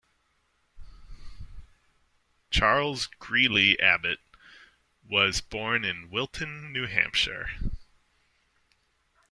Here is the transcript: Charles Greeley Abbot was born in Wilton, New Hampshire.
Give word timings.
Charles 2.49 3.05
Greeley 3.19 3.79
Abbot 3.79 4.17
was 5.07 5.41
born 5.41 5.85
in 5.85 6.09
Wilton, 6.09 6.73
New 6.73 6.87
Hampshire. 6.87 7.51